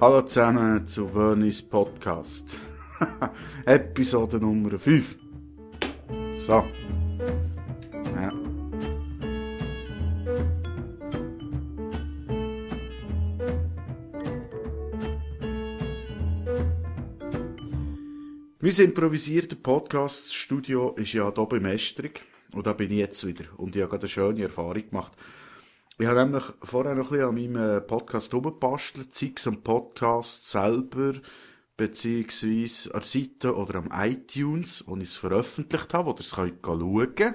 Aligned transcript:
Hallo 0.00 0.22
zusammen 0.22 0.86
zu 0.86 1.08
Vernis 1.08 1.60
Podcast. 1.60 2.56
Episode 3.66 4.38
Nummer 4.38 4.78
5. 4.78 5.16
So. 6.36 6.64
Ja. 8.14 8.32
Mein 18.60 18.70
improvisierter 18.70 19.56
Podcast-Studio 19.56 20.92
ist 20.92 21.12
ja 21.12 21.32
hier 21.34 21.46
bei 21.46 21.58
Mestrig. 21.58 22.22
Und 22.54 22.68
da 22.68 22.72
bin 22.72 22.92
ich 22.92 22.98
jetzt 22.98 23.26
wieder. 23.26 23.46
Und 23.56 23.74
ich 23.74 23.82
habe 23.82 23.90
gerade 23.90 24.02
eine 24.02 24.08
schöne 24.08 24.42
Erfahrung 24.44 24.88
gemacht. 24.88 25.12
Ich 26.00 26.06
habe 26.06 26.20
nämlich 26.20 26.44
vorher 26.62 26.94
noch 26.94 27.10
ein 27.10 27.18
bisschen 27.18 27.56
an 27.56 27.60
meinem 27.60 27.86
Podcast 27.88 28.32
rumgebastelt, 28.32 29.12
sei 29.12 29.32
es 29.34 29.48
am 29.48 29.64
Podcast 29.64 30.48
selber, 30.48 31.14
beziehungsweise 31.76 32.94
an 32.94 33.00
der 33.00 33.02
Seite 33.02 33.56
oder 33.56 33.74
am 33.80 33.90
iTunes, 33.92 34.84
wo 34.86 34.96
ich 34.96 35.08
es 35.08 35.16
veröffentlicht 35.16 35.92
habe, 35.92 36.06
wo 36.06 36.10
ihr 36.12 36.20
es 36.20 36.36
könnt 36.36 36.64
schauen 36.64 37.14
könnt. 37.16 37.34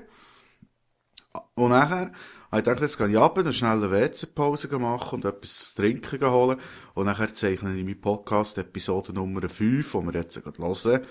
Und 1.56 1.72
nachher 1.72 2.14
habe 2.52 2.60
ich 2.60 2.64
gedacht, 2.64 2.82
jetzt 2.82 2.98
gehe 2.98 3.10
ich 3.10 3.18
runter, 3.18 3.42
eine 3.42 3.52
schnelle 3.52 3.92
WC-Pause 3.92 4.80
machen 4.80 5.16
und 5.16 5.26
etwas 5.26 5.72
zu 5.72 5.82
trinken 5.82 6.26
holen. 6.26 6.58
Und 6.94 7.08
nachher 7.08 7.34
zeichne 7.34 7.76
ich 7.76 7.84
meinen 7.84 8.00
Podcast 8.00 8.58
Episode 8.58 9.12
Nummer 9.12 9.50
5, 9.50 9.92
die 9.92 10.06
wir 10.06 10.14
jetzt 10.14 10.42
gerade 10.42 10.64
hören, 10.64 11.06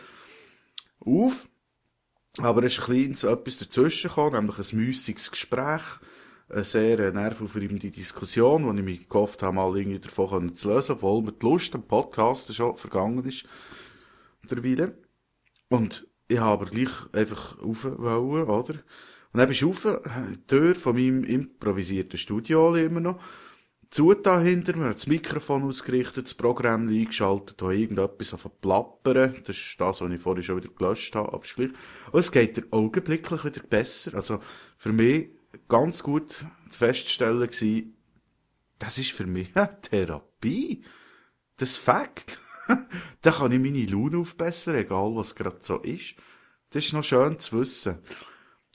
auf. 1.01 1.51
Aber 2.39 2.65
es 2.65 2.79
ist 2.79 2.79
ein 2.79 2.85
kleines 2.87 3.25
etwas 3.25 3.59
dazwischen 3.59 4.09
gekommen, 4.09 4.37
nämlich 4.37 4.59
ein 4.59 4.79
müßiges 4.79 5.31
Gespräch, 5.31 5.83
eine 6.49 6.65
sehr 6.65 7.13
nervaufreibende 7.13 7.91
Diskussion, 7.91 8.65
wo 8.65 8.73
ich 8.73 8.83
mich 8.83 9.09
gehofft 9.09 9.43
habe, 9.43 9.55
mal 9.55 9.77
irgendwie 9.77 9.99
davon 9.99 10.55
zu 10.55 10.69
lösen, 10.69 10.93
obwohl 10.93 11.23
mir 11.23 11.33
die 11.33 11.47
Lust 11.47 11.75
am 11.75 11.83
Podcast 11.83 12.55
schon 12.55 12.77
vergangen 12.77 13.25
ist, 13.25 13.45
derweil. 14.51 14.95
Und 15.69 16.07
ich 16.29 16.39
habe 16.39 16.53
aber 16.63 16.71
gleich 16.71 16.91
einfach 17.13 17.59
rauf 17.63 17.85
oder? 17.85 18.75
Und 19.33 19.39
dann 19.39 19.49
bist 19.49 19.63
du 19.63 19.69
rauf, 19.69 19.87
die 20.31 20.47
Tür 20.47 20.75
von 20.75 20.95
meinem 20.95 21.25
improvisierten 21.25 22.19
Studio 22.19 22.75
immer 22.75 23.01
noch, 23.01 23.21
zugetan 23.89 24.43
hinter 24.43 24.77
mir, 24.77 24.93
das 24.93 25.07
Mikrofon 25.07 25.63
ausgerichtet, 25.65 26.27
das 26.27 26.35
Programm 26.35 26.89
eingeschaltet, 26.89 27.61
da 27.61 27.71
irgendetwas 27.71 28.35
auf 28.35 28.51
plappern. 28.61 29.43
Das 29.47 29.57
ist 29.57 29.81
das, 29.81 30.01
was 30.01 30.11
ich 30.11 30.21
vorhin 30.21 30.43
schon 30.43 30.57
wieder 30.57 30.69
gelöscht 30.69 31.15
habe, 31.15 31.33
aber 31.33 32.19
es 32.19 32.33
geht 32.33 32.57
dir 32.57 32.65
augenblicklich 32.71 33.45
wieder 33.45 33.63
besser. 33.63 34.15
Also, 34.15 34.41
für 34.77 34.93
mich 34.93 35.29
ganz 35.69 36.03
gut 36.03 36.45
zu 36.69 36.79
feststellen 36.79 37.49
gewesen, 37.49 37.97
das 38.79 38.99
ist 38.99 39.13
für 39.13 39.27
mich 39.27 39.53
Therapie. 39.83 40.85
Das 41.57 41.77
Fakt. 41.77 42.41
da 43.23 43.31
kann 43.31 43.53
ich 43.53 43.61
meine 43.61 43.87
Laune 43.87 44.19
aufbessern, 44.19 44.77
egal 44.77 45.15
was 45.15 45.35
gerade 45.35 45.59
so 45.61 45.79
ist. 45.79 46.15
Das 46.71 46.85
ist 46.85 46.93
noch 46.93 47.05
schön 47.05 47.39
zu 47.39 47.61
wissen. 47.61 47.99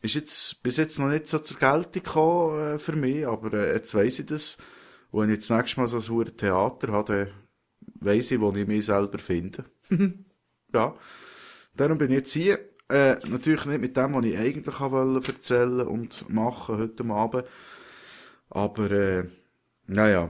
Ist 0.01 0.15
jetzt, 0.15 0.61
bis 0.61 0.77
jetzt 0.77 0.99
noch 0.99 1.09
nicht 1.09 1.27
so 1.27 1.39
zur 1.39 1.57
Geltung 1.57 2.03
gekommen, 2.03 2.75
äh, 2.75 2.79
für 2.79 2.95
mich, 2.95 3.27
aber 3.27 3.53
äh, 3.53 3.73
jetzt 3.73 3.95
weiss 3.95 4.19
ich 4.19 4.27
das. 4.27 4.57
Und 5.09 5.23
wenn 5.23 5.29
ich 5.29 5.37
jetzt 5.37 5.49
nächstes 5.49 5.77
Mal 5.77 5.87
so 5.87 6.21
ein 6.21 6.37
Theater 6.37 6.89
habe, 6.89 7.13
dann 7.13 7.33
weiss 7.99 8.29
ich, 8.29 8.39
wo 8.39 8.53
ich 8.53 8.67
mich 8.67 8.85
selber 8.85 9.17
finde. 9.17 9.65
ja. 10.73 10.95
Darum 11.75 11.97
bin 11.97 12.11
ich 12.11 12.17
jetzt 12.17 12.33
hier. 12.33 12.59
Äh, 12.89 13.15
natürlich 13.27 13.65
nicht 13.65 13.81
mit 13.81 13.97
dem, 13.97 14.13
was 14.13 14.25
ich 14.25 14.37
eigentlich 14.37 14.79
wollte 14.79 15.33
erzählen 15.33 15.87
und 15.87 16.29
machen 16.29 16.77
heute 16.77 17.05
Abend. 17.05 17.43
Aber, 18.49 18.91
äh, 18.91 19.25
naja. 19.87 20.29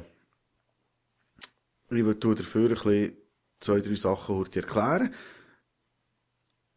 Ich 1.89 2.03
würde 2.03 2.35
dafür 2.35 2.69
ein 2.69 2.73
bisschen 2.73 3.17
zwei, 3.59 3.79
drei 3.79 3.95
Sachen 3.95 4.45
erklären. 4.53 5.13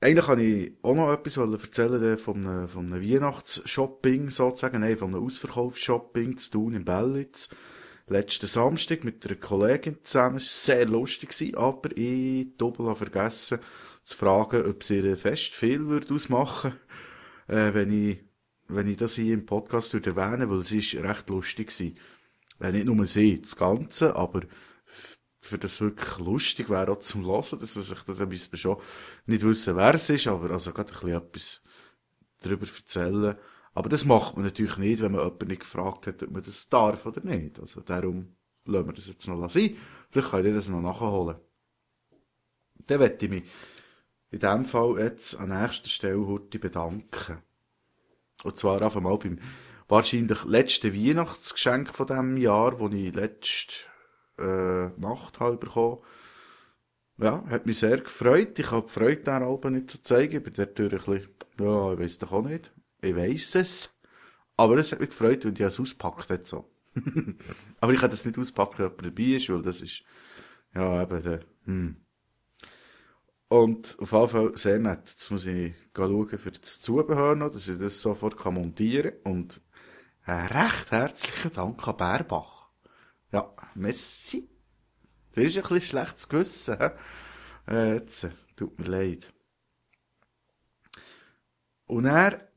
Eigentlich 0.02 0.26
kann 0.26 0.38
ich 0.38 0.72
auch 0.82 0.94
noch 0.94 1.12
etwas 1.12 1.36
erzählen 1.36 2.18
von 2.18 2.46
einem, 2.46 2.68
von 2.68 2.92
einem 2.92 3.02
Weihnachtsshopping 3.02 4.30
sozusagen, 4.30 4.80
nein, 4.80 4.96
von 4.96 5.14
einem 5.14 5.24
Ausverkaufsshopping 5.24 6.36
zu 6.36 6.50
tun 6.50 6.74
in 6.74 6.84
Bellitz 6.84 7.48
letzten 8.10 8.46
Samstag 8.46 9.04
mit 9.04 9.24
einer 9.24 9.36
Kollegin 9.36 9.98
zusammen. 10.02 10.38
Es 10.38 10.68
war 10.68 10.76
sehr 10.76 10.86
lustig, 10.86 11.56
aber 11.56 11.96
ich 11.96 12.48
doppelt 12.58 12.98
vergessen 12.98 13.60
zu 14.02 14.16
fragen, 14.16 14.66
ob 14.66 14.82
sie 14.82 14.98
ihr 14.98 15.16
Fest 15.16 15.54
viel 15.54 15.86
würde 15.86 16.14
ausmachen 16.14 16.72
äh, 17.50 17.74
wenn 17.74 17.92
ich, 17.92 18.24
wenn 18.68 18.86
ich 18.86 18.96
das 18.96 19.16
hier 19.16 19.34
im 19.34 19.44
Podcast 19.44 19.92
würde 19.92 20.10
erwähnen, 20.10 20.48
weil 20.48 20.58
es 20.58 20.72
ist 20.72 20.94
recht 20.94 21.28
lustig 21.28 21.72
war. 22.58 22.68
Äh, 22.68 22.72
nicht 22.72 22.86
nur 22.86 23.06
sie, 23.06 23.40
das 23.40 23.56
Ganze, 23.56 24.14
aber 24.16 24.42
für 25.40 25.58
das 25.58 25.80
wirklich 25.80 26.18
lustig 26.18 26.70
wäre 26.70 26.92
auch 26.92 26.98
zum 26.98 27.24
Hören, 27.24 27.58
dass 27.58 27.74
man 27.74 27.84
sich 27.84 28.02
das 28.02 28.20
ein 28.20 28.28
bisschen 28.28 28.58
schon 28.58 28.76
nicht 29.26 29.42
wissen, 29.42 29.76
wer 29.76 29.94
es 29.94 30.10
ist, 30.10 30.26
aber 30.26 30.50
also 30.50 30.72
gerade 30.72 30.92
ein 30.92 30.98
bisschen 30.98 31.16
etwas 31.16 31.62
darüber 32.40 32.66
erzählen. 32.66 33.36
Aber 33.72 33.88
das 33.88 34.04
macht 34.04 34.36
man 34.36 34.44
natürlich 34.44 34.76
nicht, 34.76 35.00
wenn 35.00 35.12
man 35.12 35.22
jemanden 35.22 35.48
nicht 35.48 35.60
gefragt 35.60 36.06
hat, 36.06 36.22
ob 36.22 36.30
man 36.30 36.42
das 36.42 36.68
darf 36.68 37.06
oder 37.06 37.22
nicht. 37.22 37.58
Also 37.58 37.80
darum 37.80 38.36
lassen 38.66 38.86
wir 38.86 38.92
das 38.92 39.06
jetzt 39.06 39.26
noch 39.26 39.48
sein. 39.48 39.76
Vielleicht 40.10 40.30
kann 40.30 40.44
ich 40.44 40.54
das 40.54 40.68
noch 40.68 40.82
nachholen. 40.82 41.36
Dann 42.86 42.98
möchte 42.98 43.26
ich 43.26 43.30
mich 43.30 43.44
in 44.30 44.38
dem 44.38 44.64
Fall 44.64 44.98
jetzt 44.98 45.38
an 45.38 45.48
nächster 45.48 45.88
Stelle 45.88 46.26
heute 46.26 46.58
bedanken. 46.58 47.38
Und 48.42 48.56
zwar 48.56 48.80
einfach 48.80 49.00
mal 49.00 49.18
beim 49.18 49.38
wahrscheinlich 49.88 50.44
letzten 50.44 50.94
Weihnachtsgeschenk 50.94 51.94
von 51.94 52.06
diesem 52.06 52.36
Jahr, 52.36 52.76
das 52.76 52.92
ich 52.92 53.14
letzte 53.14 53.74
äh, 54.38 54.88
Nacht 55.00 55.40
habe 55.40 55.56
bekommen. 55.56 55.98
Ja, 57.18 57.44
hat 57.50 57.66
mich 57.66 57.78
sehr 57.78 57.98
gefreut. 57.98 58.58
Ich 58.58 58.70
habe 58.70 58.86
die 58.86 58.92
Freude 58.92 59.22
der 59.22 59.42
Alben 59.42 59.74
nicht 59.74 59.90
zu 59.90 60.02
zeigen. 60.02 60.38
Ich 60.38 60.42
bin 60.42 60.54
dort 60.54 60.80
ein 60.80 60.88
bisschen, 60.88 61.28
ja, 61.58 61.92
ich 61.92 61.98
weiss 61.98 62.18
doch 62.18 62.32
auch 62.32 62.42
nicht. 62.42 62.72
Ich 63.02 63.14
weiss 63.14 63.54
es. 63.56 63.94
Aber 64.56 64.78
es 64.78 64.92
hat 64.92 65.00
mich 65.00 65.10
gefreut, 65.10 65.44
wenn 65.44 65.52
ich 65.52 65.60
es 65.60 65.80
auspackt 65.80 66.30
hat, 66.30 66.46
so. 66.46 66.70
Aber 67.80 67.92
ich 67.92 68.00
kann 68.00 68.10
das 68.10 68.24
nicht 68.24 68.38
auspacken, 68.38 68.78
wenn 68.78 68.86
jemand 68.86 69.06
dabei 69.06 69.36
ist, 69.36 69.50
weil 69.50 69.62
das 69.62 69.80
ist, 69.80 70.02
ja, 70.74 71.02
eben, 71.02 71.22
der, 71.22 71.40
hm. 71.64 71.96
Und 73.50 73.96
auf 73.98 74.12
jeden 74.12 74.28
Fall 74.28 74.56
sehr 74.56 74.78
nett. 74.78 75.08
Jetzt 75.08 75.28
muss 75.32 75.44
ich 75.44 75.74
schauen 75.96 76.38
für 76.38 76.52
das 76.52 76.80
Zubehör 76.80 77.34
noch, 77.34 77.50
dass 77.50 77.66
ich 77.66 77.80
das 77.80 78.00
sofort 78.00 78.44
montieren 78.44 79.12
kann. 79.24 79.32
Und 79.32 79.60
einen 80.22 80.46
recht 80.46 80.92
herzlichen 80.92 81.52
Dank 81.52 81.88
an 81.88 81.96
Bärbach. 81.96 82.70
Ja, 83.32 83.52
merci. 83.74 84.48
Das 85.32 85.44
ist 85.44 85.56
ein 85.56 85.62
bisschen 85.62 85.80
schlechtes 85.80 86.28
Gewissen. 86.28 86.78
Äh, 87.66 87.94
jetzt, 87.94 88.30
tut 88.54 88.78
mir 88.78 88.86
leid. 88.86 89.34
Und 91.86 92.04
er 92.04 92.52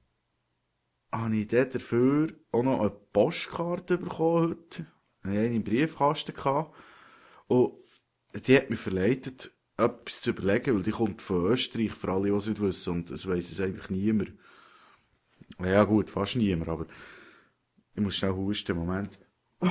habe 1.11 1.35
ich 1.35 1.47
dann 1.47 1.71
dafür 1.71 2.33
auch 2.51 2.61
noch 2.61 2.81
eine 2.81 2.91
Postkarte 2.91 3.97
bekommen 3.97 4.49
heute. 4.49 4.85
Ich 5.23 5.29
hatte 5.29 5.39
eine 5.39 5.55
im 5.55 5.63
Briefkasten. 5.63 6.35
Gehabt. 6.35 6.75
Und 7.47 7.79
die 8.45 8.57
hat 8.57 8.69
mich 8.69 8.79
verleitet, 8.79 9.51
etwas 9.77 10.21
zu 10.21 10.31
überlegen, 10.31 10.75
weil 10.75 10.83
die 10.83 10.91
kommt 10.91 11.21
von 11.21 11.45
Österreich, 11.45 11.91
für 11.93 12.11
alle, 12.11 12.29
die 12.29 12.35
es 12.35 12.47
nicht 12.47 12.61
wissen, 12.61 12.93
und 12.93 13.11
es 13.11 13.27
weiss 13.27 13.51
es 13.51 13.59
eigentlich 13.59 13.89
niemand. 13.89 14.33
Ja 15.59 15.83
gut, 15.83 16.09
fast 16.09 16.35
niemand, 16.35 16.69
aber 16.69 16.85
ich 17.95 18.01
muss 18.01 18.15
schnell 18.15 18.33
husten, 18.33 18.77
Moment. 18.77 19.19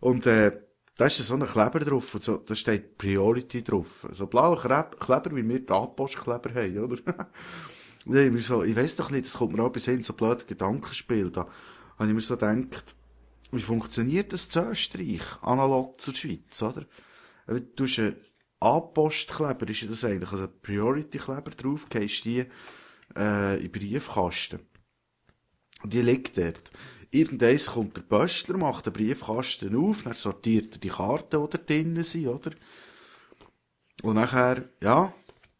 und 0.00 0.26
äh, 0.26 0.60
da 0.96 1.06
ist 1.06 1.18
so 1.18 1.34
ein 1.34 1.44
Kleber 1.44 1.78
drauf, 1.80 2.14
und 2.14 2.22
so, 2.22 2.38
da 2.38 2.54
steht 2.54 2.98
Priority 2.98 3.62
drauf. 3.62 4.06
So 4.10 4.26
blaue 4.26 4.56
Kleber, 4.56 5.36
wie 5.36 5.48
wir 5.48 5.60
die 5.60 5.72
Anpostkleber 5.72 6.54
haben, 6.54 6.78
oder? 6.78 6.98
Nee, 8.10 8.28
ich, 8.28 8.46
so, 8.46 8.62
ich 8.62 8.74
weiss 8.74 8.96
doch 8.96 9.10
nicht, 9.10 9.26
das 9.26 9.36
kommt 9.36 9.54
mir 9.54 9.62
auch 9.62 9.72
bis 9.72 9.84
hin 9.84 10.02
so 10.02 10.14
blöde 10.14 10.46
Gedankenspiel. 10.46 11.30
Da 11.30 11.46
habe 11.98 12.08
ich 12.08 12.14
mir 12.14 12.20
so 12.22 12.38
gedacht, 12.38 12.94
wie 13.50 13.60
funktioniert 13.60 14.32
das 14.32 14.48
zu 14.48 14.60
Österreich, 14.60 15.20
analog 15.42 16.00
zur 16.00 16.14
Schweiz, 16.14 16.62
oder? 16.62 16.86
Du 17.76 17.84
hast 17.84 17.98
einen 17.98 18.16
A-Postkleber, 18.60 19.68
ist 19.68 19.88
das 19.88 20.04
eigentlich, 20.04 20.32
also 20.32 20.48
Priority-Kleber 20.48 21.50
drauf, 21.52 21.88
gehst 21.88 22.24
die, 22.24 22.44
äh, 23.16 23.64
in 23.64 23.70
Briefkasten. 23.70 24.60
Die 25.84 26.02
liegt 26.02 26.36
dort. 26.36 26.70
Irgendeins 27.10 27.66
kommt 27.66 27.96
der 27.96 28.02
Böstler, 28.02 28.58
macht 28.58 28.86
den 28.86 28.92
Briefkasten 28.92 29.76
auf, 29.76 30.02
dann 30.02 30.14
sortiert 30.14 30.74
er 30.74 30.78
die 30.78 30.88
Karten, 30.88 31.42
die 31.42 31.50
da 31.50 31.58
drinnen 31.58 32.04
sind, 32.04 32.26
oder? 32.26 32.50
Und 34.02 34.16
nachher, 34.16 34.68
ja, 34.82 35.14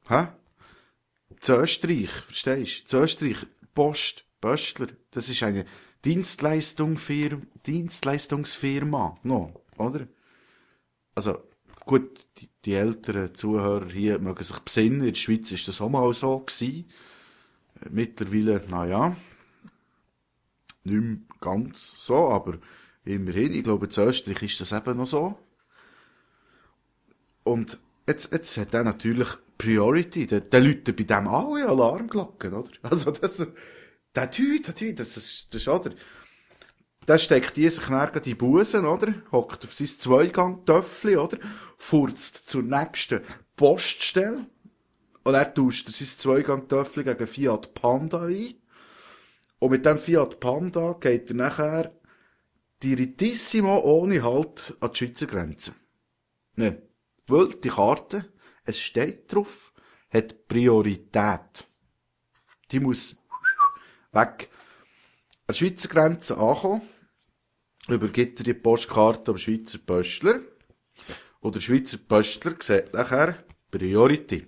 hä? 0.08 0.28
zu 1.40 1.54
Österreich, 1.54 2.10
verstehst 2.10 2.80
du? 2.80 2.84
Zu 2.84 2.96
Österreich, 2.98 3.46
Post, 3.74 4.24
Böstler, 4.40 4.88
das 5.10 5.28
ist 5.28 5.42
eine 5.42 5.64
Dienstleistung 6.04 6.98
Dienstleistungsfirma, 7.66 9.18
no, 9.22 9.64
oder? 9.76 10.06
Also, 11.14 11.42
gut, 11.88 12.28
die, 12.36 12.48
die 12.64 12.74
älteren 12.74 13.34
Zuhörer 13.34 13.88
hier 13.88 14.18
mögen 14.20 14.44
sich 14.44 14.58
besinnen, 14.60 15.00
in 15.00 15.06
der 15.06 15.14
Schweiz 15.14 15.50
ist 15.50 15.66
das 15.66 15.80
auch 15.80 15.88
mal 15.88 16.12
so 16.14 16.40
gewesen. 16.40 16.84
Mittlerweile, 17.90 18.62
naja, 18.68 19.16
nicht 20.84 21.02
mehr 21.02 21.18
ganz 21.40 21.94
so, 21.96 22.28
aber 22.28 22.58
immerhin, 23.04 23.54
ich 23.54 23.64
glaube, 23.64 23.88
zu 23.88 24.02
Österreich 24.02 24.42
ist 24.42 24.60
das 24.60 24.72
eben 24.72 24.96
noch 24.96 25.06
so. 25.06 25.38
Und 27.42 27.78
jetzt, 28.06 28.32
jetzt 28.32 28.56
hat 28.58 28.74
er 28.74 28.84
natürlich 28.84 29.28
Priority. 29.56 30.26
Der, 30.26 30.40
der 30.40 30.60
Leute 30.60 30.92
bei 30.92 31.04
dem 31.04 31.26
alle 31.26 31.66
Alarmglocken, 31.68 32.52
oder? 32.52 32.70
Also, 32.82 33.10
das, 33.12 33.46
der 34.14 34.30
Typ, 34.30 34.64
der 34.64 34.74
Typ, 34.74 34.96
das 34.96 35.16
ist, 35.16 35.46
das 35.54 35.62
ist, 35.62 35.68
oder? 35.68 35.92
Der 37.08 37.16
steckt 37.16 37.56
die 37.56 37.68
sich 37.70 37.86
dann 37.86 38.22
die 38.22 38.34
Busen, 38.34 38.84
oder? 38.84 39.14
Hockt 39.32 39.64
auf 39.64 39.72
sein 39.72 39.86
Zweigang-Töffli, 39.86 41.16
oder? 41.16 41.38
Furzt 41.78 42.50
zur 42.50 42.62
nächsten 42.62 43.22
Poststelle. 43.56 44.46
Und 45.24 45.34
er 45.34 45.52
tauscht 45.52 45.88
sein 45.88 46.06
Zweigang-Töffli 46.06 47.04
gegen 47.04 47.26
Fiat 47.26 47.72
Panda 47.72 48.26
ein. 48.26 48.54
Und 49.58 49.70
mit 49.70 49.86
dem 49.86 49.98
Fiat 49.98 50.38
Panda 50.38 50.96
geht 51.00 51.30
er 51.30 51.36
nachher 51.36 51.98
direttissimo 52.82 53.80
ohne 53.80 54.22
Halt 54.22 54.76
an 54.80 54.92
die 54.92 54.98
Schweizer 54.98 55.26
Grenze. 55.26 55.72
Ne. 56.56 56.82
Weil 57.26 57.54
die 57.54 57.70
Karte, 57.70 58.30
es 58.64 58.80
steht 58.80 59.32
drauf, 59.32 59.72
hat 60.10 60.46
Priorität. 60.46 61.66
Die 62.70 62.80
muss 62.80 63.16
weg. 64.12 64.50
An 65.46 65.48
der 65.48 65.54
Schweizer 65.54 65.88
Grenze 65.88 66.36
ankommen, 66.36 66.82
übergibt 67.94 68.40
er 68.40 68.44
die 68.44 68.54
Postkarte 68.54 69.30
am 69.30 69.38
Schweizer 69.38 69.78
Pöstler. 69.78 70.40
Und 71.40 71.54
der 71.54 71.60
Schweizer 71.60 71.98
Pöstler 71.98 72.54
sieht 72.60 72.92
nachher 72.92 73.44
Priority. 73.70 74.46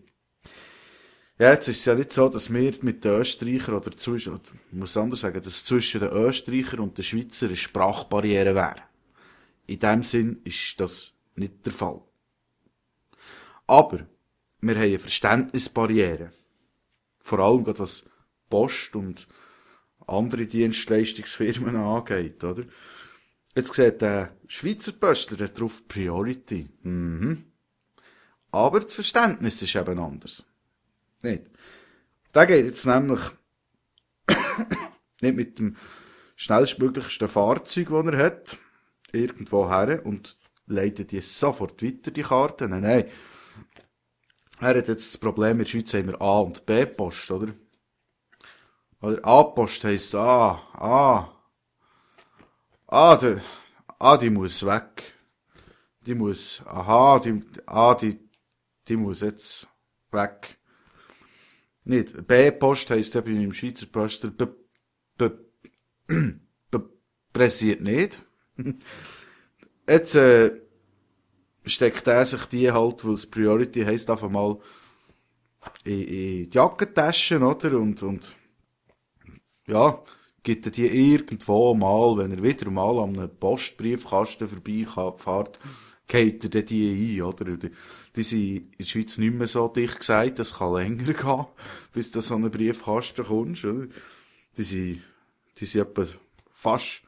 Ja, 1.39 1.53
jetzt 1.53 1.69
ist 1.69 1.79
es 1.79 1.85
ja 1.87 1.95
nicht 1.95 2.13
so, 2.13 2.29
dass 2.29 2.53
wir 2.53 2.73
mit 2.83 3.03
den 3.03 3.13
Österreichern 3.13 3.77
oder 3.77 3.97
zwischen, 3.97 4.35
ich 4.35 4.77
muss 4.77 4.97
anders 4.97 5.23
sagen, 5.23 5.41
dass 5.41 5.65
zwischen 5.65 6.01
den 6.01 6.11
Österreichern 6.11 6.81
und 6.81 6.99
den 6.99 7.05
Schweizer 7.05 7.47
eine 7.47 7.57
Sprachbarriere 7.57 8.55
wäre. 8.55 8.83
In 9.67 9.79
dem 9.79 10.03
Sinn 10.03 10.43
ist 10.45 10.79
das 10.79 11.15
nicht 11.37 11.65
der 11.65 11.73
Fall. 11.73 12.03
Aber 13.67 14.07
wir 14.61 14.75
haben 14.75 14.83
eine 14.83 14.99
Verständnisbarriere. 14.99 16.31
Vor 17.19 17.39
allem 17.39 17.65
gerade 17.65 17.79
was 17.79 18.05
Post 18.51 18.97
und 18.97 19.27
andere 20.07 20.45
Dienstleistungsfirmen 20.45 21.77
angeht, 21.77 22.43
oder? 22.45 22.65
Jetzt 23.61 23.75
sieht 23.75 24.01
der 24.01 24.35
Schweizer 24.47 24.93
Postler 24.93 25.47
drauf 25.49 25.87
Priority. 25.87 26.71
Mhm. 26.81 27.45
Aber 28.51 28.81
das 28.81 28.95
Verständnis 28.95 29.61
ist 29.61 29.77
eben 29.77 29.99
anders. 29.99 30.47
Nicht? 31.23 31.51
Der 32.35 32.47
geht 32.47 32.65
jetzt 32.65 32.87
nämlich 32.87 33.21
nicht 35.21 35.37
mit 35.37 35.59
dem 35.59 35.77
schnellstmöglichsten 36.37 37.29
Fahrzeug, 37.29 37.89
das 37.91 38.07
er 38.07 38.25
hat, 38.25 38.59
irgendwo 39.13 39.69
her 39.69 40.07
und 40.07 40.39
leitet 40.65 41.11
die 41.11 41.21
sofort 41.21 41.83
weiter, 41.83 42.11
die 42.13 42.23
Karte. 42.23 42.67
Nein, 42.67 42.81
nein. 42.81 43.05
Er 44.59 44.69
hat 44.69 44.89
jetzt 44.89 45.13
das 45.13 45.19
Problem, 45.19 45.59
in 45.59 45.59
der 45.59 45.67
Schweiz 45.67 45.93
haben 45.93 46.07
wir 46.07 46.23
A- 46.23 46.41
und 46.41 46.65
B-Post, 46.65 47.31
oder? 47.31 47.53
Oder 49.03 49.23
A-Post 49.23 49.85
heisst 49.85 50.15
A, 50.15 50.53
A. 50.73 51.40
A, 52.91 53.17
die, 53.17 53.37
A, 53.99 54.17
die 54.17 54.31
muss 54.31 54.67
weg. 54.67 55.15
Die 56.07 56.15
muss, 56.15 56.63
aha, 56.67 57.21
die, 57.21 57.41
A, 57.67 57.95
die, 57.95 58.19
die 58.89 58.97
muss 58.97 59.21
jetzt 59.21 59.69
weg. 60.11 60.59
Nicht. 61.85 62.27
B-Post 62.27 62.91
heisst 62.91 63.15
ja 63.15 63.21
bei 63.21 63.31
meinem 63.31 63.53
Schweizer 63.53 63.87
Poster, 63.87 64.31
b, 64.31 64.47
b, 65.17 65.31
b, 66.07 66.79
pressiert 67.33 67.81
nicht. 67.81 68.25
Jetzt, 69.89 70.15
äh, 70.15 70.53
steckt 71.65 72.07
er 72.07 72.27
sich 72.27 72.45
die 72.47 72.71
halt, 72.71 73.05
weil 73.05 73.15
es 73.15 73.27
Priority 73.27 73.85
heisst, 73.85 74.11
einfach 74.11 74.31
mal 74.31 74.59
in, 75.85 76.01
in 76.01 76.07
die 76.07 76.51
Jackentaschen, 76.53 77.43
oder? 77.43 77.79
Und, 77.79 78.03
und, 78.03 78.37
ja, 79.67 80.03
gibt 80.43 80.67
er 80.67 80.73
die 80.73 80.87
irgendwo 80.87 81.75
mal, 81.75 82.17
wenn 82.17 82.33
er 82.33 82.43
wieder 82.43 82.71
mal 82.71 82.99
an 82.99 83.17
einem 83.17 83.37
Postbriefkasten 83.37 84.49
vorbeifährt, 84.49 85.59
geht 86.07 86.55
er 86.55 86.63
die 86.63 87.21
ein, 87.21 87.23
oder? 87.23 87.57
Die 88.17 88.23
sind 88.23 88.43
in 88.43 88.73
der 88.79 88.85
Schweiz 88.85 89.19
nicht 89.19 89.35
mehr 89.35 89.47
so 89.47 89.69
dicht 89.69 89.99
gesagt, 89.99 90.39
das 90.39 90.55
kann 90.55 90.75
länger 90.75 91.13
gehen, 91.15 91.47
bis 91.93 92.11
du 92.11 92.21
so 92.21 92.35
einen 92.35 92.51
Briefkasten 92.51 93.25
kommst, 93.25 93.65
oder? 93.65 93.87
Die 94.57 94.63
sind, 94.63 95.03
die 95.59 95.67
sind 95.67 95.83
etwa 95.83 96.07
fast, 96.53 97.03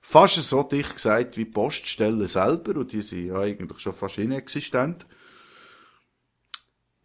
fast 0.00 0.34
so 0.42 0.62
dicht 0.62 0.94
gesagt 0.94 1.36
wie 1.36 1.46
Poststellen 1.46 2.26
selber, 2.26 2.80
und 2.80 2.92
die 2.92 3.02
sind 3.02 3.26
ja 3.26 3.40
eigentlich 3.40 3.78
schon 3.78 3.94
fast 3.94 4.18
inexistent. 4.18 5.06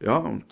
Ja, 0.02 0.18
und 0.18 0.46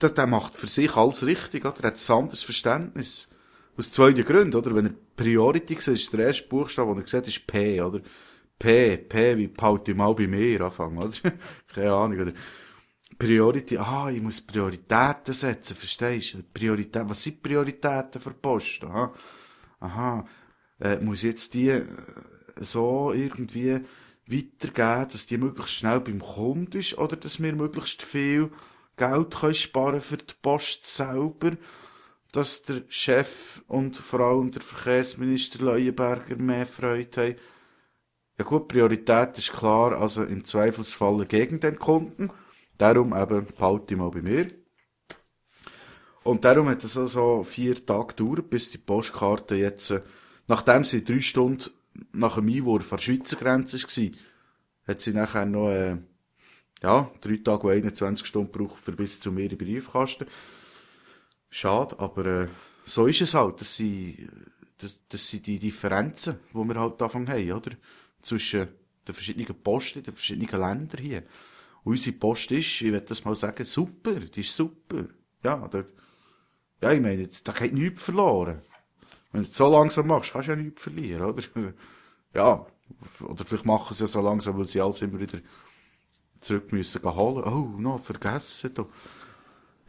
der, 0.00 0.10
der 0.10 0.26
macht 0.26 0.56
für 0.56 0.66
sich 0.66 0.96
alles 0.96 1.24
richtig, 1.24 1.64
oder? 1.64 1.84
Er 1.84 1.88
hat 1.88 2.08
ein 2.08 2.14
anderes 2.14 2.42
Verständnis. 2.42 3.28
Aus 3.76 3.92
zwei 3.92 4.12
Gründen, 4.12 4.56
oder? 4.56 4.74
Wenn 4.74 4.86
er 4.86 4.94
Priority 5.16 5.74
sieht, 5.80 5.94
ist 5.94 6.12
der 6.12 6.26
erste 6.26 6.48
Buchstabe, 6.48 6.94
den 6.94 7.04
er 7.04 7.08
sieht, 7.08 7.28
ist 7.28 7.46
P, 7.46 7.80
oder? 7.80 8.00
P, 8.58 8.98
P, 8.98 9.36
wie 9.38 9.46
behalte 9.46 9.92
ich 9.92 9.96
mal 9.96 10.14
bei 10.14 10.26
mir 10.26 10.60
anfangen, 10.60 10.98
oder? 10.98 11.12
Keine 11.66 11.92
Ahnung, 11.92 12.20
oder? 12.20 12.32
Priority, 13.18 13.76
ah, 13.76 14.10
ich 14.10 14.22
muss 14.22 14.40
Prioritäten 14.40 15.34
setzen, 15.34 15.76
verstehst 15.76 16.34
du? 16.34 16.42
Priorität, 16.54 17.02
was 17.06 17.22
sind 17.22 17.42
Prioritäten 17.42 18.20
für 18.20 18.30
Post? 18.30 18.84
Aha, 18.84 19.12
aha, 19.80 20.26
äh, 20.80 20.98
muss 21.00 21.22
jetzt 21.22 21.52
die 21.52 21.68
äh, 21.68 21.84
so 22.60 23.12
irgendwie 23.12 23.80
weitergeben, 24.26 25.08
dass 25.12 25.26
die 25.26 25.38
möglichst 25.38 25.74
schnell 25.74 26.00
beim 26.00 26.20
Kunden 26.20 26.78
ist, 26.78 26.96
oder 26.96 27.16
dass 27.16 27.42
wir 27.42 27.54
möglichst 27.54 28.02
viel 28.02 28.50
Geld 28.96 29.34
können 29.34 29.54
sparen 29.54 30.00
für 30.00 30.16
die 30.16 30.34
Post 30.40 30.84
selber, 30.84 31.56
dass 32.32 32.62
der 32.62 32.82
Chef 32.88 33.62
und 33.66 33.96
vor 33.96 34.20
allem 34.20 34.50
der 34.50 34.62
Verkehrsminister 34.62 35.64
Leuenberger 35.64 36.36
mehr 36.36 36.66
Freude 36.66 37.20
haben. 37.20 37.36
Ja 38.38 38.44
gut, 38.44 38.68
Priorität 38.68 39.36
ist 39.38 39.52
klar, 39.52 40.00
also 40.00 40.22
im 40.22 40.44
Zweifelsfall 40.44 41.26
gegen 41.26 41.60
den 41.60 41.78
Kunden. 41.78 42.30
Darum 42.78 43.14
eben, 43.14 43.46
behalte 43.46 43.96
mal 43.96 44.10
bei 44.10 44.22
mir. 44.22 44.48
Und 46.22 46.44
darum 46.44 46.68
hat 46.68 46.84
es 46.84 46.96
also 46.96 47.42
vier 47.44 47.84
Tage 47.84 48.14
gedauert, 48.14 48.50
bis 48.50 48.70
die 48.70 48.78
Postkarte 48.78 49.56
jetzt, 49.56 49.90
äh, 49.90 50.02
nachdem 50.48 50.84
sie 50.84 51.02
drei 51.02 51.20
Stunden 51.20 51.70
nach 52.12 52.36
dem 52.36 52.48
Einwurf 52.48 52.92
an 52.92 52.98
der 52.98 53.02
Schweizer 53.02 53.36
Grenze 53.36 53.78
war, 53.78 54.18
hat 54.86 55.00
sie 55.00 55.12
nachher 55.12 55.46
noch, 55.46 55.70
äh, 55.70 55.96
ja, 56.82 57.10
drei 57.20 57.36
Tage 57.38 57.66
und 57.66 57.72
21 57.72 58.26
Stunden 58.26 58.52
gebraucht 58.52 58.80
für 58.80 58.92
bis 58.92 59.20
zu 59.20 59.32
mir 59.32 59.50
in 59.50 59.58
Briefkasten. 59.58 60.26
Schade, 61.50 61.98
aber 61.98 62.26
äh, 62.26 62.48
so 62.86 63.06
ist 63.06 63.20
es 63.20 63.34
halt. 63.34 63.60
Das 63.60 63.76
sind, 63.76 64.30
das, 64.78 65.00
das 65.08 65.28
sind 65.28 65.46
die 65.46 65.58
Differenzen, 65.58 66.38
die 66.52 66.64
wir 66.64 66.80
halt 66.80 67.00
davon 67.00 67.28
haben, 67.28 67.52
oder? 67.52 67.72
Zwischen 68.22 68.68
den 69.06 69.14
verschiedenen 69.14 69.62
Posten 69.62 70.02
den 70.02 70.14
verschiedenen 70.14 70.60
Ländern 70.60 71.00
hier. 71.00 71.22
Und 71.82 71.92
unsere 71.92 72.16
Post 72.16 72.52
ist, 72.52 72.80
ich 72.80 72.92
will 72.92 73.00
das 73.00 73.24
mal 73.24 73.34
sagen, 73.34 73.64
super. 73.64 74.14
Die 74.14 74.40
ist 74.40 74.54
super. 74.54 75.06
Ja, 75.42 75.66
da, 75.68 75.84
ja, 76.82 76.92
ich 76.92 77.00
meine, 77.00 77.28
da 77.44 77.52
geht 77.52 77.74
nichts 77.74 78.02
verloren. 78.02 78.62
Wenn 79.32 79.42
du 79.42 79.48
es 79.48 79.56
so 79.56 79.68
langsam 79.68 80.06
machst, 80.06 80.32
kannst 80.32 80.48
du 80.48 80.52
ja 80.52 80.56
nichts 80.56 80.82
verlieren, 80.82 81.22
oder? 81.22 81.42
ja. 82.34 82.66
Oder 83.22 83.44
vielleicht 83.44 83.66
machen 83.66 83.94
sie 83.94 84.04
ja 84.04 84.08
so 84.08 84.20
langsam, 84.20 84.58
weil 84.58 84.66
sie 84.66 84.80
alles 84.80 85.02
immer 85.02 85.20
wieder 85.20 85.38
zurück 86.40 86.72
müssen 86.72 87.02
holen. 87.02 87.44
Oh, 87.44 87.80
noch 87.80 88.00
vergessen. 88.00 88.74
Da. 88.74 88.86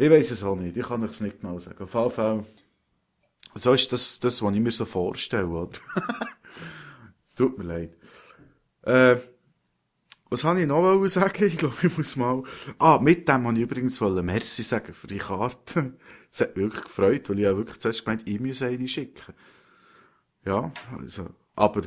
Ich 0.02 0.10
weiß 0.10 0.32
es 0.32 0.44
auch 0.44 0.56
nicht. 0.56 0.76
Ich 0.76 0.88
kann 0.88 1.04
es 1.04 1.22
nicht 1.22 1.42
genau 1.42 1.60
sagen. 1.60 1.84
Auf 1.84 1.94
jeden 1.94 2.10
Fall, 2.10 2.44
so 3.54 3.72
ist 3.72 3.94
das, 3.94 4.20
das, 4.20 4.42
was 4.42 4.56
ich 4.56 4.60
mir 4.60 4.72
so 4.72 4.86
vorstelle, 4.86 5.46
oder? 5.46 5.80
Tut 7.38 7.60
mir 7.60 7.66
leid. 7.66 7.96
Äh, 8.82 9.18
was 10.28 10.44
habe 10.44 10.60
ich 10.60 10.66
noch 10.66 11.06
sagen? 11.06 11.46
Ich 11.46 11.56
glaube, 11.56 11.76
ich 11.84 11.96
muss 11.96 12.16
mal... 12.16 12.42
Ah, 12.80 12.98
mit 13.00 13.28
dem 13.28 13.44
wollte 13.44 13.60
ich 13.60 13.66
übrigens 13.66 14.02
Merci 14.02 14.64
sagen 14.64 14.92
für 14.96 15.06
die 15.06 15.20
Karte. 15.20 15.96
Es 16.32 16.42
hat 16.42 16.56
mich 16.56 16.66
wirklich 16.66 16.86
gefreut, 16.86 17.30
weil 17.30 17.38
ich 17.38 17.44
ja 17.44 17.56
wirklich 17.56 17.78
zuerst 17.78 18.04
gemeint, 18.04 18.28
ich 18.28 18.40
muss 18.40 18.64
eine 18.64 18.88
schicken. 18.88 19.36
Ja, 20.48 20.74
also, 20.98 21.28
aber 21.56 21.84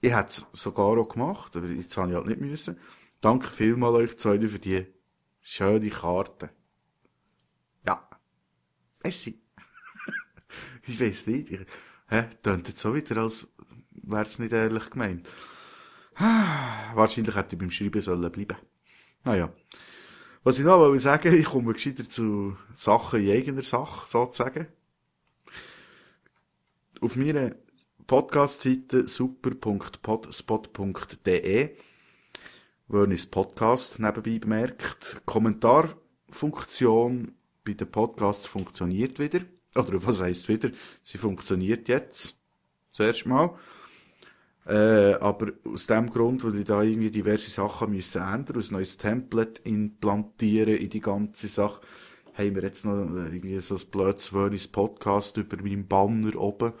ich 0.00 0.14
hätte 0.14 0.28
es 0.28 0.46
sogar 0.52 0.96
auch 0.96 1.08
gemacht, 1.08 1.56
aber 1.56 1.66
jetzt 1.66 1.96
habe 1.96 2.10
ich 2.10 2.14
halt 2.14 2.28
nicht 2.28 2.40
müssen. 2.40 2.78
Danke 3.20 3.48
vielmals 3.48 3.96
euch 3.96 4.16
zwei 4.16 4.38
für 4.38 4.60
die 4.60 4.86
schöne 5.40 5.90
Karte. 5.90 6.50
Merci. 9.02 9.40
ich 10.86 11.00
weiß 11.00 11.26
nicht. 11.28 11.50
Ich, 11.50 11.60
hä? 12.08 12.28
Tönt 12.42 12.68
jetzt 12.68 12.80
so 12.80 12.94
wieder, 12.94 13.16
als 13.18 13.48
wäre 14.02 14.22
es 14.22 14.38
nicht 14.38 14.52
ehrlich 14.52 14.90
gemeint. 14.90 15.28
Wahrscheinlich 16.94 17.34
hätte 17.34 17.56
ich 17.56 17.58
beim 17.58 17.70
Schreiben 17.70 18.02
sollen 18.02 18.30
bleiben. 18.30 18.58
Naja. 19.24 19.50
Was 20.42 20.58
ich 20.58 20.64
noch 20.64 20.78
wollte 20.78 20.98
sagen, 20.98 21.34
ich 21.34 21.44
komme 21.44 21.74
gescheiter 21.74 22.08
zu 22.08 22.56
Sachen 22.74 23.20
in 23.20 23.30
eigener 23.30 23.62
Sache, 23.62 24.06
sozusagen. 24.06 24.68
Auf 27.00 27.16
meiner 27.16 27.54
Podcast-Seite 28.06 29.06
super.podspot.de 29.06 31.76
Wörnis 32.88 33.26
Podcast 33.26 33.98
nebenbei 34.00 34.38
bemerkt. 34.38 35.20
Kommentarfunktion 35.24 37.34
bei 37.64 37.72
den 37.72 37.90
Podcasts 37.90 38.46
funktioniert 38.46 39.18
wieder. 39.18 39.40
Oder 39.74 40.04
was 40.04 40.20
heisst 40.20 40.48
wieder? 40.48 40.70
Sie 41.02 41.18
funktioniert 41.18 41.88
jetzt. 41.88 42.40
Zuerst 42.92 43.26
mal. 43.26 43.56
Äh, 44.66 45.14
aber 45.14 45.52
aus 45.64 45.86
dem 45.86 46.10
Grund, 46.10 46.44
weil 46.44 46.58
ich 46.58 46.66
da 46.66 46.82
irgendwie 46.82 47.10
diverse 47.10 47.50
Sachen 47.50 47.92
müssen 47.92 48.22
ändern, 48.22 48.62
ein 48.62 48.72
neues 48.72 48.96
Template 48.98 49.62
implantieren 49.64 50.76
in 50.76 50.90
die 50.90 51.00
ganze 51.00 51.48
Sache, 51.48 51.80
haben 52.34 52.54
wir 52.54 52.62
jetzt 52.62 52.84
noch 52.84 52.92
irgendwie 52.92 53.58
so 53.60 53.74
ein 53.74 53.90
blödes 53.90 54.32
Wörnis 54.32 54.68
Podcast 54.68 55.36
über 55.36 55.56
meinem 55.56 55.86
Banner 55.86 56.36
oben, 56.36 56.72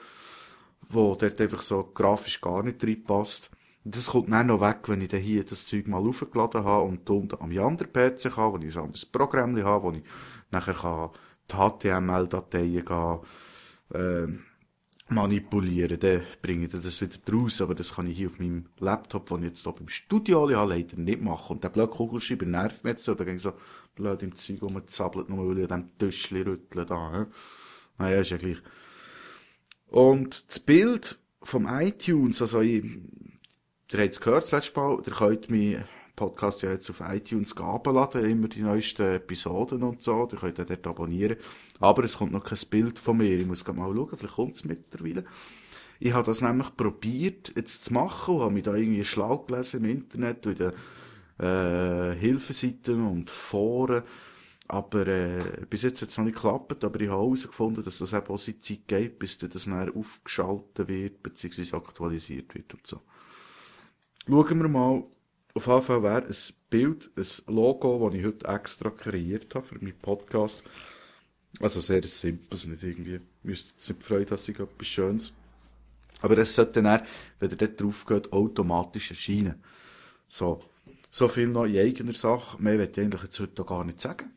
wo 0.88 1.14
dort 1.14 1.40
einfach 1.40 1.62
so 1.62 1.84
grafisch 1.84 2.40
gar 2.40 2.62
nicht 2.62 2.84
reinpasst. 2.84 3.50
Und 3.84 3.96
das 3.96 4.08
kommt 4.08 4.30
dann 4.30 4.48
noch 4.48 4.60
weg, 4.60 4.80
wenn 4.88 5.00
ich 5.00 5.08
dann 5.08 5.20
hier 5.20 5.44
das 5.44 5.66
Zeug 5.66 5.86
mal 5.88 6.06
aufgeladen 6.06 6.64
habe 6.64 6.84
und 6.84 7.08
unten 7.08 7.40
am 7.40 7.58
anderen 7.58 7.92
PC 7.92 8.34
kann, 8.34 8.52
wo 8.52 8.58
ich 8.58 8.76
ein 8.76 8.84
anderes 8.84 9.06
Programm 9.06 9.56
habe, 9.62 9.82
wo 9.82 9.92
ich 9.92 10.02
nachher 10.50 11.10
die 11.50 11.54
HTML-Dateien 11.54 12.84
gehen, 12.84 13.18
äh, 13.94 14.26
manipulieren, 15.10 15.98
dann 15.98 16.22
bringe 16.40 16.66
ich 16.66 16.72
das 16.72 17.00
wieder 17.00 17.16
draus, 17.24 17.60
aber 17.60 17.74
das 17.74 17.94
kann 17.94 18.06
ich 18.06 18.16
hier 18.16 18.28
auf 18.28 18.38
meinem 18.38 18.66
Laptop, 18.78 19.26
den 19.26 19.38
ich 19.38 19.48
jetzt 19.48 19.64
hier 19.64 19.74
im 19.78 19.88
Studio 19.88 20.42
habe, 20.42 20.52
leider 20.52 20.96
nicht 20.96 21.20
machen. 21.20 21.54
Und 21.54 21.64
der 21.64 21.70
blöde 21.70 21.90
Kugelschreiber 21.90 22.46
nervt 22.46 22.84
mich 22.84 22.92
jetzt 22.92 23.04
so, 23.04 23.14
da 23.14 23.24
ging 23.24 23.38
so 23.38 23.54
blöd 23.94 24.22
im 24.22 24.36
Zeug 24.36 24.62
rumzappelt, 24.62 25.28
nur 25.28 25.48
weil 25.48 25.64
ich 25.64 25.70
an 25.70 25.86
dem 25.86 25.98
Tischchen 25.98 26.42
rüttle 26.42 26.86
da. 26.86 27.12
Ja. 27.12 27.26
Naja, 27.98 28.20
ist 28.20 28.30
ja 28.30 28.36
gleich. 28.36 28.58
Und 29.86 30.48
das 30.48 30.60
Bild 30.60 31.18
vom 31.42 31.66
iTunes, 31.66 32.40
also 32.40 32.60
ich, 32.60 32.84
ihr 33.92 33.98
habt 33.98 34.12
es 34.12 34.20
gehört, 34.20 34.44
das 34.44 34.52
letzte 34.52 34.78
Mal, 34.78 35.02
ihr 35.04 35.12
könnt 35.12 35.50
mich 35.50 35.78
Podcast 36.14 36.62
ja 36.62 36.70
jetzt 36.70 36.90
auf 36.90 37.00
iTunes 37.00 37.56
abladen, 37.56 38.24
immer 38.24 38.48
die 38.48 38.60
neuesten 38.60 39.14
Episoden 39.14 39.82
und 39.82 40.02
so, 40.02 40.28
ihr 40.30 40.38
könnt 40.38 40.60
auch 40.60 40.66
dort 40.66 40.86
abonnieren. 40.86 41.36
Aber 41.78 42.04
es 42.04 42.18
kommt 42.18 42.32
noch 42.32 42.44
kein 42.44 42.58
Bild 42.68 42.98
von 42.98 43.16
mir, 43.16 43.38
ich 43.38 43.46
muss 43.46 43.66
mal 43.66 43.92
schauen, 43.94 44.10
vielleicht 44.16 44.34
kommt 44.34 44.54
es 44.54 44.64
mittlerweile. 44.64 45.24
Ich 45.98 46.12
habe 46.12 46.26
das 46.26 46.40
nämlich 46.40 46.76
probiert, 46.76 47.52
jetzt 47.56 47.84
zu 47.84 47.94
machen, 47.94 48.36
und 48.36 48.42
habe 48.42 48.52
mich 48.52 48.64
da 48.64 48.74
irgendwie 48.74 49.04
schlau 49.04 49.38
gelesen 49.38 49.84
im 49.84 49.90
Internet, 49.90 50.46
in 50.46 50.54
den 50.54 50.72
äh, 51.38 52.14
Hilfeseiten 52.16 53.06
und 53.06 53.30
Foren, 53.30 54.02
aber 54.68 55.06
äh, 55.06 55.64
bis 55.68 55.82
jetzt 55.82 56.00
hat 56.00 56.10
es 56.10 56.18
noch 56.18 56.26
nicht 56.26 56.36
geklappt, 56.36 56.84
aber 56.84 57.00
ich 57.00 57.08
habe 57.08 57.18
herausgefunden, 57.18 57.82
dass 57.82 57.98
das 57.98 58.14
auch 58.14 58.38
seine 58.38 58.60
Zeit 58.60 58.86
geht, 58.86 59.18
bis 59.18 59.38
das 59.38 59.64
dann 59.64 59.90
aufgeschaltet 59.90 60.86
wird, 60.86 61.22
beziehungsweise 61.22 61.76
aktualisiert 61.76 62.54
wird 62.54 62.72
und 62.74 62.86
so. 62.86 63.00
Schauen 64.30 64.62
wir 64.62 64.68
mal, 64.68 65.02
auf 65.54 65.64
Fall 65.64 66.02
wäre 66.04 66.22
ein 66.24 66.36
Bild, 66.70 67.10
ein 67.16 67.52
Logo, 67.52 68.08
das 68.08 68.16
ich 68.16 68.24
heute 68.24 68.46
extra 68.46 68.90
kreiert 68.90 69.52
habe 69.56 69.66
für 69.66 69.74
meinen 69.74 69.98
Podcast. 69.98 70.62
Also 71.60 71.80
sehr 71.80 72.04
simpel, 72.04 72.46
also 72.52 72.68
nicht 72.68 72.84
irgendwie, 72.84 73.20
müsst 73.42 73.72
jetzt 73.72 73.88
nicht 73.88 74.04
freuen, 74.04 74.26
dass 74.26 74.48
ich 74.48 74.56
etwas 74.56 74.86
Schönes. 74.86 75.32
Aber 76.22 76.38
es 76.38 76.54
sollte 76.54 76.80
dann, 76.80 77.02
wenn 77.40 77.50
ihr 77.50 77.56
dort 77.56 77.80
drauf 77.80 78.06
geht, 78.06 78.32
automatisch 78.32 79.10
erscheinen. 79.10 79.60
So. 80.28 80.60
So 81.10 81.26
viel 81.26 81.48
noch 81.48 81.64
in 81.64 81.78
eigener 81.78 82.14
Sache. 82.14 82.62
Mehr 82.62 82.78
will 82.78 82.88
ich 82.88 83.00
eigentlich 83.00 83.24
jetzt 83.24 83.40
heute 83.40 83.64
gar 83.64 83.82
nicht 83.82 84.00
sagen. 84.00 84.30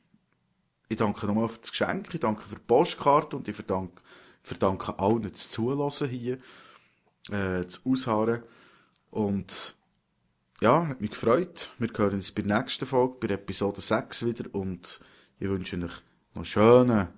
Ich 0.89 0.97
danke 0.97 1.27
nochmal 1.27 1.49
für 1.49 1.59
das 1.59 1.69
Geschenk, 1.69 2.11
ich 2.11 2.19
danke 2.19 2.41
für 2.41 2.55
die 2.55 2.61
Postkarte 2.65 3.35
und 3.35 3.47
ich 3.47 3.55
verdanke, 3.55 4.01
verdanke 4.41 4.97
allen 4.97 5.31
das 5.31 5.51
Zulassen 5.51 6.09
hier, 6.09 6.39
äh, 7.29 7.61
das 7.61 7.85
Ausharren. 7.85 8.41
Und 9.11 9.75
ja, 10.63 10.87
hat 10.87 11.01
mich 11.01 11.11
gefreut. 11.11 11.71
Wir 11.77 11.89
hören 11.93 12.13
uns 12.13 12.31
bei 12.31 12.41
der 12.41 12.57
nächsten 12.57 12.85
Folge, 12.85 13.17
bei 13.19 13.33
Episode 13.33 13.81
6 13.81 14.25
wieder 14.25 14.45
und 14.55 15.01
ich 15.37 15.49
wünsche 15.49 15.75
euch 15.75 15.81
noch 15.81 16.01
einen 16.35 16.45
schönen 16.45 17.09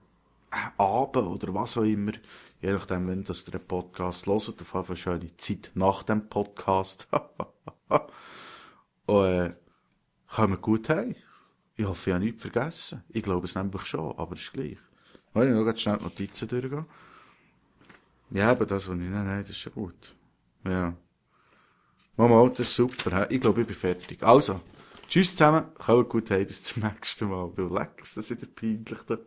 Abend 0.78 1.18
oder 1.18 1.54
was 1.54 1.78
auch 1.78 1.84
immer. 1.84 2.14
Je 2.60 2.74
nachdem, 2.74 3.06
wenn 3.06 3.24
das 3.24 3.46
der 3.46 3.60
Podcast 3.60 4.26
hört, 4.26 4.40
auf 4.40 4.48
jeden 4.48 4.66
Fall 4.66 4.84
eine 4.88 4.96
schöne 4.96 5.38
Zeit 5.38 5.70
nach 5.76 6.02
dem 6.02 6.28
Podcast. 6.28 7.08
und 9.06 9.26
äh, 9.26 9.54
kommen 10.28 10.60
gut 10.60 10.90
heim. 10.90 11.14
Ich 11.76 11.86
hoffe, 11.86 12.10
ich 12.10 12.14
habe 12.16 12.26
nichts 12.26 12.42
vergessen. 12.42 13.04
Ich 13.10 13.22
glaube 13.22 13.46
es 13.46 13.54
nämlich 13.54 13.86
schon, 13.86 14.18
aber 14.18 14.34
es 14.34 14.42
ist 14.42 14.54
gleich. 14.54 14.80
Wollen 15.34 15.50
wir 15.50 15.56
noch 15.56 15.66
ganz 15.66 15.82
schnell 15.82 16.00
die 16.00 16.04
Notizen 16.06 16.48
durchgehen? 16.48 16.86
Ja, 18.32 18.50
aber 18.50 18.66
das, 18.66 18.90
was 18.90 18.96
ich, 18.96 19.02
nein, 19.04 19.28
nein, 19.28 19.42
das 19.42 19.52
ist 19.52 19.60
schon 19.60 19.74
gut. 19.74 20.16
Ja. 20.66 20.96
Mama, 22.18 22.48
das 22.50 22.62
ist 22.62 22.76
super. 22.76 23.28
Ich 23.30 23.42
glaube, 23.42 23.62
ich 23.62 23.68
bin 23.68 23.76
fertig. 23.76 24.24
Also, 24.24 24.62
tschüss 25.10 25.32
zusammen, 25.32 25.66
kommt 25.78 26.10
gut 26.10 26.32
heim, 26.32 26.48
bis 26.48 26.64
zum 26.64 26.84
nächsten 26.96 27.30
Mal. 27.30 27.52
Du 27.56 27.68
leckst, 27.68 28.16
das 28.16 28.32
ist 28.32 28.42
wieder 28.42 28.52
peinlich 28.54 29.04
da. 29.08 29.18